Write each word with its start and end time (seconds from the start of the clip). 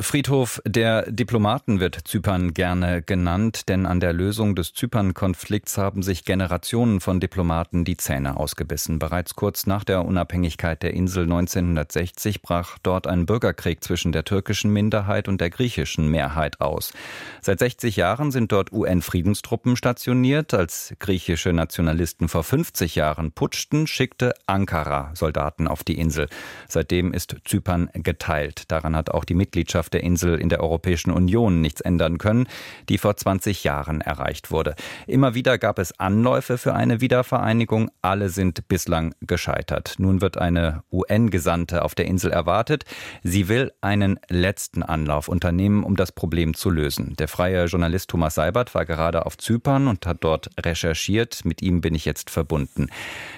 Friedhof 0.00 0.60
der 0.66 1.08
Diplomaten 1.08 1.78
wird 1.78 1.96
Zypern 2.04 2.52
gerne 2.52 3.00
genannt, 3.00 3.68
denn 3.68 3.86
an 3.86 4.00
der 4.00 4.12
Lösung 4.12 4.56
des 4.56 4.74
Zypern-Konflikts 4.74 5.78
haben 5.78 6.02
sich 6.02 6.24
Generationen 6.24 6.98
von 7.00 7.20
Diplomaten 7.20 7.84
die 7.84 7.96
Zähne 7.96 8.36
ausgebissen. 8.36 8.98
Bereits 8.98 9.36
kurz 9.36 9.68
nach 9.68 9.84
der 9.84 10.04
Unabhängigkeit 10.04 10.82
der 10.82 10.94
Insel 10.94 11.22
1960 11.22 12.42
brach 12.42 12.76
dort 12.82 13.06
ein 13.06 13.24
Bürgerkrieg 13.24 13.84
zwischen 13.84 14.10
der 14.10 14.24
türkischen 14.24 14.72
Minderheit 14.72 15.28
und 15.28 15.40
der 15.40 15.50
griechischen 15.50 16.08
Mehrheit 16.08 16.60
aus. 16.60 16.92
Seit 17.40 17.60
60 17.60 17.94
Jahren 17.94 18.32
sind 18.32 18.50
dort 18.50 18.72
UN-Friedenstruppen 18.72 19.76
stationiert. 19.76 20.54
Als 20.54 20.92
griechische 20.98 21.52
Nationalisten 21.52 22.28
vor 22.28 22.42
50 22.42 22.96
Jahren 22.96 23.30
putschten, 23.30 23.86
schickte 23.86 24.34
Ankara 24.46 25.12
Soldaten 25.14 25.68
auf 25.68 25.84
die 25.84 26.00
Insel. 26.00 26.26
Seitdem 26.66 27.12
ist 27.12 27.36
Zypern 27.44 27.90
geteilt. 27.94 28.72
Daran 28.72 28.96
hat 28.96 29.12
auch 29.12 29.24
die 29.24 29.34
Mitgliedschaft 29.34 29.83
Mitgliedschaft 29.84 29.94
der 29.94 30.02
Insel 30.02 30.40
in 30.40 30.48
der 30.48 30.60
Europäischen 30.60 31.10
Union 31.10 31.60
nichts 31.60 31.80
ändern 31.80 32.18
können, 32.18 32.46
die 32.88 32.98
vor 32.98 33.16
20 33.16 33.64
Jahren 33.64 34.00
erreicht 34.00 34.50
wurde. 34.50 34.74
Immer 35.06 35.34
wieder 35.34 35.58
gab 35.58 35.78
es 35.78 35.98
Anläufe 35.98 36.58
für 36.58 36.74
eine 36.74 37.00
Wiedervereinigung, 37.00 37.90
alle 38.02 38.28
sind 38.28 38.66
bislang 38.68 39.14
gescheitert. 39.20 39.94
Nun 39.98 40.20
wird 40.20 40.38
eine 40.38 40.82
UN-Gesandte 40.90 41.82
auf 41.82 41.94
der 41.94 42.06
Insel 42.06 42.30
erwartet. 42.30 42.84
Sie 43.22 43.48
will 43.48 43.72
einen 43.80 44.18
letzten 44.28 44.82
Anlauf 44.82 45.28
unternehmen, 45.28 45.84
um 45.84 45.96
das 45.96 46.12
Problem 46.12 46.54
zu 46.54 46.70
lösen. 46.70 47.14
Der 47.18 47.28
freie 47.28 47.66
Journalist 47.66 48.10
Thomas 48.10 48.34
Seibert 48.34 48.74
war 48.74 48.84
gerade 48.84 49.26
auf 49.26 49.36
Zypern 49.36 49.88
und 49.88 50.06
hat 50.06 50.18
dort 50.20 50.50
recherchiert. 50.60 51.44
Mit 51.44 51.62
ihm 51.62 51.80
bin 51.80 51.94
ich 51.94 52.04
jetzt 52.04 52.30
verbunden. 52.30 52.88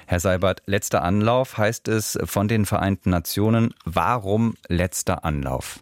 Herr 0.07 0.21
Seibert, 0.21 0.63
letzter 0.67 1.03
Anlauf 1.03 1.59
heißt 1.59 1.89
es 1.89 2.19
von 2.25 2.49
den 2.49 2.67
Vereinten 2.67 3.11
Nationen. 3.11 3.75
Warum 3.85 4.55
letzter 4.69 5.25
Anlauf? 5.25 5.81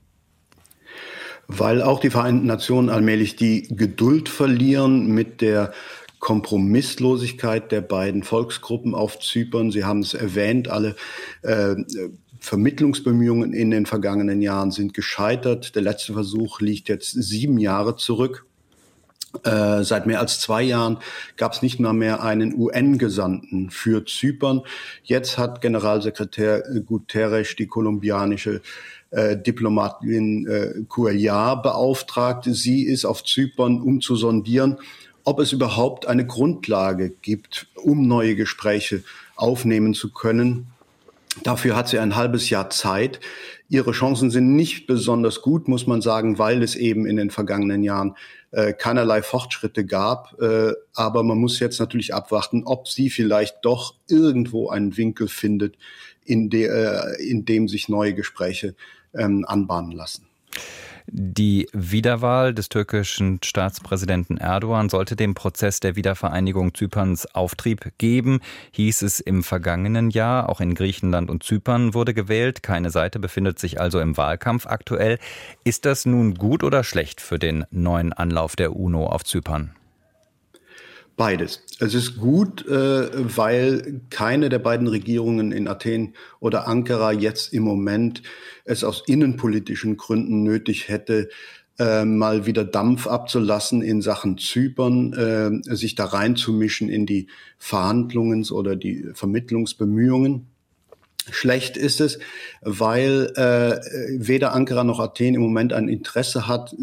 Weil 1.48 1.82
auch 1.82 2.00
die 2.00 2.10
Vereinten 2.10 2.46
Nationen 2.46 2.88
allmählich 2.88 3.36
die 3.36 3.68
Geduld 3.68 4.28
verlieren 4.28 5.08
mit 5.08 5.40
der 5.40 5.72
Kompromisslosigkeit 6.18 7.70
der 7.70 7.82
beiden 7.82 8.22
Volksgruppen 8.22 8.94
auf 8.94 9.18
Zypern. 9.18 9.70
Sie 9.70 9.84
haben 9.84 10.00
es 10.00 10.14
erwähnt, 10.14 10.68
alle 10.68 10.96
äh, 11.42 11.74
Vermittlungsbemühungen 12.40 13.52
in 13.52 13.70
den 13.70 13.84
vergangenen 13.86 14.40
Jahren 14.40 14.70
sind 14.70 14.94
gescheitert. 14.94 15.74
Der 15.74 15.82
letzte 15.82 16.14
Versuch 16.14 16.60
liegt 16.60 16.88
jetzt 16.88 17.12
sieben 17.12 17.58
Jahre 17.58 17.96
zurück. 17.96 18.46
Äh, 19.42 19.82
seit 19.82 20.06
mehr 20.06 20.20
als 20.20 20.40
zwei 20.40 20.62
Jahren 20.62 20.98
gab 21.36 21.52
es 21.52 21.62
nicht 21.62 21.80
mal 21.80 21.92
mehr 21.92 22.22
einen 22.22 22.54
UN-Gesandten 22.54 23.70
für 23.70 24.04
Zypern. 24.04 24.62
Jetzt 25.02 25.38
hat 25.38 25.60
Generalsekretär 25.60 26.62
Guterres 26.86 27.56
die 27.56 27.66
kolumbianische 27.66 28.62
äh, 29.14 29.36
Diplomatin 29.36 30.46
äh, 30.46 30.84
Cuellar 30.88 31.62
beauftragt. 31.62 32.46
Sie 32.50 32.82
ist 32.82 33.04
auf 33.04 33.24
Zypern, 33.24 33.80
um 33.80 34.00
zu 34.00 34.16
sondieren, 34.16 34.78
ob 35.24 35.40
es 35.40 35.52
überhaupt 35.52 36.06
eine 36.06 36.26
Grundlage 36.26 37.10
gibt, 37.10 37.66
um 37.76 38.06
neue 38.06 38.36
Gespräche 38.36 39.02
aufnehmen 39.36 39.94
zu 39.94 40.12
können. 40.12 40.66
Dafür 41.42 41.76
hat 41.76 41.88
sie 41.88 41.98
ein 41.98 42.14
halbes 42.16 42.50
Jahr 42.50 42.70
Zeit. 42.70 43.20
Ihre 43.68 43.92
Chancen 43.92 44.30
sind 44.30 44.54
nicht 44.54 44.86
besonders 44.86 45.42
gut, 45.42 45.68
muss 45.68 45.86
man 45.86 46.00
sagen, 46.00 46.38
weil 46.38 46.62
es 46.62 46.76
eben 46.76 47.06
in 47.06 47.16
den 47.16 47.30
vergangenen 47.30 47.82
Jahren 47.82 48.14
äh, 48.52 48.72
keinerlei 48.72 49.22
Fortschritte 49.22 49.84
gab. 49.84 50.40
Äh, 50.40 50.72
aber 50.94 51.22
man 51.22 51.38
muss 51.38 51.58
jetzt 51.58 51.80
natürlich 51.80 52.14
abwarten, 52.14 52.62
ob 52.64 52.88
sie 52.88 53.10
vielleicht 53.10 53.56
doch 53.62 53.94
irgendwo 54.08 54.68
einen 54.68 54.96
Winkel 54.96 55.28
findet, 55.28 55.76
in, 56.24 56.50
de, 56.50 56.66
äh, 56.66 57.22
in 57.22 57.44
dem 57.44 57.68
sich 57.68 57.88
neue 57.88 58.14
Gespräche 58.14 58.74
ähm, 59.16 59.44
anbahnen 59.46 59.92
lassen. 59.92 60.26
Die 61.06 61.68
Wiederwahl 61.72 62.54
des 62.54 62.70
türkischen 62.70 63.38
Staatspräsidenten 63.44 64.38
Erdogan 64.38 64.88
sollte 64.88 65.16
dem 65.16 65.34
Prozess 65.34 65.80
der 65.80 65.96
Wiedervereinigung 65.96 66.74
Zyperns 66.74 67.26
Auftrieb 67.34 67.92
geben, 67.98 68.40
hieß 68.72 69.02
es 69.02 69.20
im 69.20 69.42
vergangenen 69.42 70.08
Jahr. 70.08 70.48
Auch 70.48 70.62
in 70.62 70.74
Griechenland 70.74 71.30
und 71.30 71.42
Zypern 71.42 71.92
wurde 71.92 72.14
gewählt. 72.14 72.62
Keine 72.62 72.90
Seite 72.90 73.18
befindet 73.18 73.58
sich 73.58 73.80
also 73.80 74.00
im 74.00 74.16
Wahlkampf 74.16 74.66
aktuell. 74.66 75.18
Ist 75.62 75.84
das 75.84 76.06
nun 76.06 76.34
gut 76.34 76.64
oder 76.64 76.82
schlecht 76.82 77.20
für 77.20 77.38
den 77.38 77.66
neuen 77.70 78.14
Anlauf 78.14 78.56
der 78.56 78.74
UNO 78.74 79.06
auf 79.06 79.24
Zypern? 79.24 79.72
Beides. 81.16 81.62
Es 81.78 81.94
ist 81.94 82.16
gut, 82.16 82.66
äh, 82.66 83.08
weil 83.36 84.00
keine 84.10 84.48
der 84.48 84.58
beiden 84.58 84.88
Regierungen 84.88 85.52
in 85.52 85.68
Athen 85.68 86.14
oder 86.40 86.66
Ankara 86.66 87.12
jetzt 87.12 87.52
im 87.52 87.62
Moment 87.62 88.22
es 88.64 88.82
aus 88.82 89.04
innenpolitischen 89.06 89.96
Gründen 89.96 90.42
nötig 90.42 90.88
hätte, 90.88 91.28
äh, 91.78 92.04
mal 92.04 92.46
wieder 92.46 92.64
Dampf 92.64 93.06
abzulassen 93.06 93.80
in 93.80 94.02
Sachen 94.02 94.38
Zypern, 94.38 95.12
äh, 95.12 95.74
sich 95.74 95.94
da 95.94 96.06
reinzumischen 96.06 96.88
in 96.88 97.06
die 97.06 97.28
Verhandlungs- 97.58 98.50
oder 98.50 98.74
die 98.74 99.08
Vermittlungsbemühungen. 99.14 100.48
Schlecht 101.30 101.76
ist 101.76 102.00
es, 102.00 102.18
weil 102.60 103.32
äh, 103.36 103.80
weder 104.18 104.52
Ankara 104.52 104.84
noch 104.84 105.00
Athen 105.00 105.34
im 105.34 105.42
Moment 105.42 105.72
ein 105.72 105.88
Interesse 105.88 106.48
hat, 106.48 106.74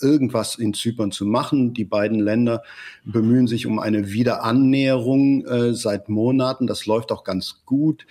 irgendwas 0.00 0.56
in 0.56 0.74
Zypern 0.74 1.12
zu 1.12 1.26
machen. 1.26 1.74
Die 1.74 1.84
beiden 1.84 2.18
Länder 2.18 2.62
bemühen 3.04 3.46
sich 3.46 3.66
um 3.66 3.78
eine 3.78 4.10
Wiederannäherung 4.10 5.44
äh, 5.46 5.74
seit 5.74 6.08
Monaten. 6.08 6.66
Das 6.66 6.86
läuft 6.86 7.12
auch 7.12 7.24
ganz 7.24 7.62
gut. 7.64 8.06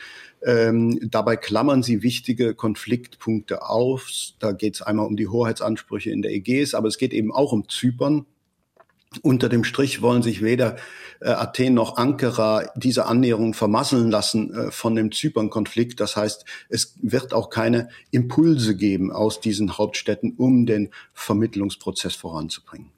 Ähm, 0.45 0.99
dabei 1.09 1.35
klammern 1.35 1.83
sie 1.83 2.03
wichtige 2.03 2.53
Konfliktpunkte 2.53 3.67
auf. 3.67 4.09
Da 4.39 4.51
geht 4.51 4.75
es 4.75 4.81
einmal 4.81 5.07
um 5.07 5.17
die 5.17 5.27
Hoheitsansprüche 5.27 6.11
in 6.11 6.21
der 6.21 6.31
Ägäis, 6.31 6.73
aber 6.73 6.87
es 6.87 6.97
geht 6.97 7.13
eben 7.13 7.33
auch 7.33 7.51
um 7.51 7.67
Zypern. 7.67 8.25
Unter 9.21 9.49
dem 9.49 9.63
Strich 9.63 10.01
wollen 10.01 10.21
sich 10.21 10.41
weder 10.41 10.77
äh, 11.21 11.29
Athen 11.29 11.73
noch 11.73 11.97
Ankara 11.97 12.69
diese 12.75 13.05
Annäherung 13.05 13.53
vermasseln 13.53 14.11
lassen 14.11 14.53
äh, 14.53 14.71
von 14.71 14.95
dem 14.95 15.11
Zypern-Konflikt. 15.11 15.99
Das 15.99 16.15
heißt, 16.15 16.45
es 16.69 16.95
wird 17.01 17.33
auch 17.33 17.49
keine 17.49 17.89
Impulse 18.11 18.75
geben 18.75 19.11
aus 19.11 19.39
diesen 19.39 19.77
Hauptstädten, 19.77 20.33
um 20.37 20.65
den 20.65 20.89
Vermittlungsprozess 21.13 22.15
voranzubringen. 22.15 22.91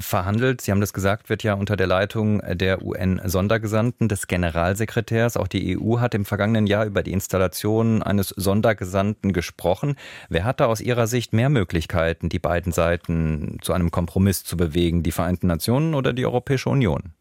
Verhandelt, 0.00 0.60
Sie 0.60 0.70
haben 0.70 0.80
das 0.80 0.92
gesagt, 0.92 1.28
wird 1.28 1.42
ja 1.42 1.54
unter 1.54 1.76
der 1.76 1.86
Leitung 1.86 2.42
der 2.56 2.82
UN-Sondergesandten 2.82 4.08
des 4.08 4.26
Generalsekretärs. 4.26 5.36
Auch 5.36 5.46
die 5.46 5.78
EU 5.78 6.00
hat 6.00 6.14
im 6.14 6.24
vergangenen 6.24 6.66
Jahr 6.66 6.84
über 6.84 7.02
die 7.02 7.12
Installation 7.12 8.02
eines 8.02 8.28
Sondergesandten 8.28 9.32
gesprochen. 9.32 9.94
Wer 10.28 10.44
hat 10.44 10.60
da 10.60 10.66
aus 10.66 10.80
Ihrer 10.80 11.06
Sicht 11.06 11.32
mehr 11.32 11.48
Möglichkeiten, 11.48 12.28
die 12.28 12.40
beiden 12.40 12.72
Seiten 12.72 13.58
zu 13.62 13.72
einem 13.72 13.90
Kompromiss 13.90 14.44
zu 14.44 14.56
bewegen? 14.56 15.02
Die 15.02 15.12
Vereinten 15.12 15.46
Nationen 15.46 15.94
oder 15.94 16.12
die 16.12 16.26
Europäische 16.26 16.70
Union? 16.70 17.12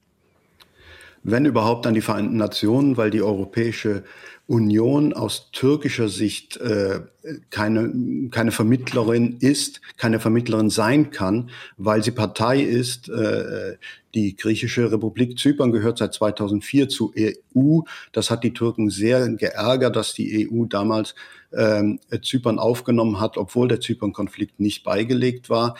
Wenn 1.23 1.45
überhaupt 1.45 1.87
an 1.87 1.93
die 1.93 2.01
Vereinten 2.01 2.37
Nationen, 2.37 2.97
weil 2.97 3.09
die 3.09 3.21
Europäische 3.21 4.03
Union 4.45 5.13
aus 5.13 5.51
türkischer 5.51 6.09
Sicht 6.09 6.57
äh, 6.57 6.99
keine, 7.49 8.29
keine 8.29 8.51
Vermittlerin 8.51 9.37
ist, 9.39 9.79
keine 9.95 10.19
Vermittlerin 10.19 10.69
sein 10.69 11.11
kann, 11.11 11.49
weil 11.77 12.03
sie 12.03 12.11
Partei 12.11 12.59
ist. 12.61 13.07
Äh, 13.07 13.77
die 14.13 14.35
griechische 14.35 14.91
Republik 14.91 15.39
Zypern 15.39 15.71
gehört 15.71 15.97
seit 15.97 16.13
2004 16.13 16.89
zur 16.89 17.13
EU. 17.17 17.79
Das 18.11 18.29
hat 18.29 18.43
die 18.43 18.53
Türken 18.53 18.89
sehr 18.89 19.29
geärgert, 19.29 19.95
dass 19.95 20.13
die 20.13 20.49
EU 20.51 20.65
damals 20.65 21.15
äh, 21.51 21.81
Zypern 22.21 22.59
aufgenommen 22.59 23.21
hat, 23.21 23.37
obwohl 23.37 23.69
der 23.69 23.79
Zypern-Konflikt 23.79 24.59
nicht 24.59 24.83
beigelegt 24.83 25.49
war. 25.49 25.77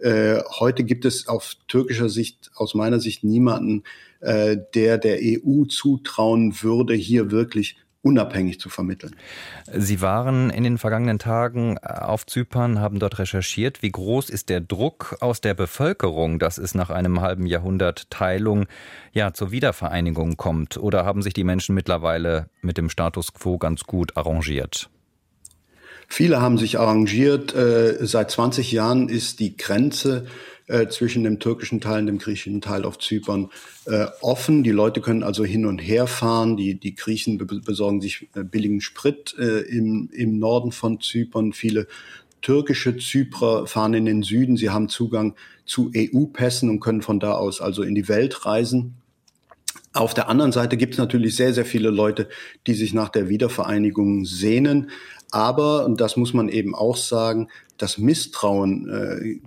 Äh, 0.00 0.40
heute 0.58 0.84
gibt 0.84 1.04
es 1.04 1.28
auf 1.28 1.54
türkischer 1.68 2.08
Sicht, 2.08 2.50
aus 2.54 2.74
meiner 2.74 3.00
Sicht, 3.00 3.24
niemanden, 3.24 3.84
äh, 4.26 4.58
der 4.74 4.98
der 4.98 5.18
EU 5.22 5.64
zutrauen 5.64 6.62
würde, 6.62 6.94
hier 6.94 7.30
wirklich 7.30 7.76
unabhängig 8.06 8.60
zu 8.60 8.68
vermitteln. 8.68 9.16
Sie 9.72 10.00
waren 10.00 10.50
in 10.50 10.62
den 10.62 10.78
vergangenen 10.78 11.18
Tagen 11.18 11.76
äh, 11.82 11.88
auf 11.88 12.24
Zypern, 12.24 12.78
haben 12.78 13.00
dort 13.00 13.18
recherchiert. 13.18 13.82
Wie 13.82 13.90
groß 13.90 14.30
ist 14.30 14.48
der 14.48 14.60
Druck 14.60 15.16
aus 15.20 15.40
der 15.40 15.54
Bevölkerung, 15.54 16.38
dass 16.38 16.56
es 16.56 16.74
nach 16.74 16.90
einem 16.90 17.20
halben 17.20 17.46
Jahrhundert 17.46 18.08
Teilung 18.10 18.66
ja 19.12 19.32
zur 19.32 19.50
Wiedervereinigung 19.50 20.36
kommt? 20.36 20.76
Oder 20.76 21.04
haben 21.04 21.20
sich 21.20 21.34
die 21.34 21.42
Menschen 21.42 21.74
mittlerweile 21.74 22.48
mit 22.62 22.78
dem 22.78 22.90
Status 22.90 23.34
quo 23.34 23.58
ganz 23.58 23.82
gut 23.82 24.16
arrangiert? 24.16 24.88
Viele 26.06 26.40
haben 26.40 26.58
sich 26.58 26.78
arrangiert. 26.78 27.56
Äh, 27.56 28.06
seit 28.06 28.30
20 28.30 28.70
Jahren 28.70 29.08
ist 29.08 29.40
die 29.40 29.56
Grenze 29.56 30.26
äh, 30.66 30.88
zwischen 30.88 31.24
dem 31.24 31.38
türkischen 31.38 31.80
Teil 31.80 32.00
und 32.00 32.06
dem 32.06 32.18
griechischen 32.18 32.60
Teil 32.60 32.84
auf 32.84 32.98
Zypern 32.98 33.50
äh, 33.86 34.06
offen. 34.20 34.62
Die 34.62 34.70
Leute 34.70 35.00
können 35.00 35.22
also 35.22 35.44
hin 35.44 35.66
und 35.66 35.78
her 35.78 36.06
fahren. 36.06 36.56
Die, 36.56 36.78
die 36.78 36.94
Griechen 36.94 37.38
besorgen 37.38 38.00
sich 38.00 38.28
billigen 38.34 38.80
Sprit 38.80 39.34
im, 39.34 40.10
im 40.12 40.38
Norden 40.38 40.72
von 40.72 41.00
Zypern. 41.00 41.52
Viele 41.52 41.86
türkische 42.42 42.96
Zyprer 42.96 43.66
fahren 43.66 43.94
in 43.94 44.04
den 44.04 44.22
Süden. 44.22 44.56
Sie 44.56 44.70
haben 44.70 44.88
Zugang 44.88 45.34
zu 45.64 45.90
EU-Pässen 45.94 46.70
und 46.70 46.80
können 46.80 47.02
von 47.02 47.20
da 47.20 47.32
aus 47.32 47.60
also 47.60 47.82
in 47.82 47.94
die 47.94 48.08
Welt 48.08 48.46
reisen. 48.46 48.94
Auf 49.92 50.14
der 50.14 50.28
anderen 50.28 50.52
Seite 50.52 50.76
gibt 50.76 50.94
es 50.94 50.98
natürlich 50.98 51.36
sehr, 51.36 51.54
sehr 51.54 51.64
viele 51.64 51.90
Leute, 51.90 52.28
die 52.66 52.74
sich 52.74 52.92
nach 52.92 53.08
der 53.08 53.28
Wiedervereinigung 53.28 54.26
sehnen. 54.26 54.90
Aber, 55.30 55.86
und 55.86 56.00
das 56.00 56.16
muss 56.16 56.34
man 56.34 56.48
eben 56.48 56.74
auch 56.74 56.96
sagen, 56.96 57.48
das 57.78 57.98
Misstrauen 57.98 58.88
äh, 58.88 59.40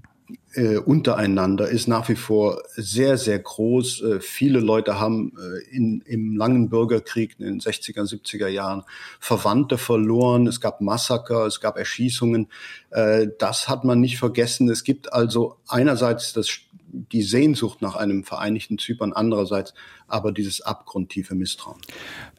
äh, 0.54 0.78
untereinander 0.78 1.69
ist 1.69 1.88
nach 1.88 2.10
wie 2.10 2.16
vor 2.16 2.63
sehr, 2.75 3.18
sehr 3.18 3.40
groß. 3.40 4.01
Äh, 4.01 4.19
viele 4.19 4.60
Leute 4.60 5.00
haben 5.00 5.34
äh, 5.38 5.75
in, 5.75 6.01
im 6.01 6.36
langen 6.36 6.69
Bürgerkrieg 6.69 7.36
in 7.40 7.46
den 7.46 7.60
60er, 7.60 8.01
70er 8.01 8.48
Jahren 8.48 8.84
Verwandte 9.19 9.78
verloren. 9.78 10.48
Es 10.48 10.60
gab 10.60 10.81
Massaker, 10.81 11.46
es 11.46 11.62
gab 11.62 11.78
Erschießungen. 11.78 12.48
Äh, 12.90 13.28
das 13.38 13.68
hat 13.68 13.84
man 13.84 14.00
nicht 14.00 14.18
vergessen. 14.18 14.69
Es 14.69 14.84
gibt 14.84 15.13
also 15.13 15.57
einerseits 15.68 16.34
das, 16.34 16.50
die 16.88 17.22
Sehnsucht 17.22 17.81
nach 17.81 17.95
einem 17.95 18.24
vereinigten 18.24 18.80
Zypern, 18.80 19.13
andererseits 19.13 19.74
aber 20.07 20.31
dieses 20.31 20.62
abgrundtiefe 20.62 21.36
Misstrauen. 21.36 21.80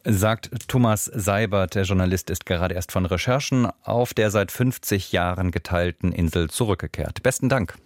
Sagt 0.04 0.50
Thomas 0.66 1.04
Seibert, 1.04 1.76
der 1.76 1.84
Journalist 1.84 2.30
ist 2.30 2.44
gerade 2.44 2.74
erst 2.74 2.90
von 2.90 3.06
Recherchen 3.06 3.68
auf 3.82 4.14
der 4.14 4.32
seit 4.32 4.50
50 4.50 5.12
Jahren 5.12 5.52
geteilten 5.52 6.10
Insel 6.10 6.50
zurückgekehrt. 6.50 7.22
Besten 7.22 7.48
Dank. 7.48 7.76